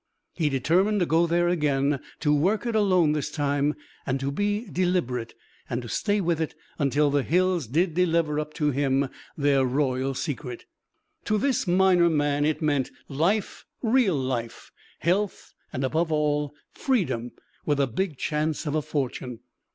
[0.33, 4.67] He determined to go there again, to work it alone this time, and to be
[4.67, 5.35] deliberate
[5.69, 10.15] and to stay with it until the hills did deliver up to him their royal
[10.15, 10.65] secret.
[11.25, 17.33] To this miner man it meant life, real life, health and above all, freedom,
[17.67, 19.41] with a big chance of a fortune.